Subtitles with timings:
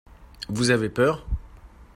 [0.49, 1.27] Vous avez peur?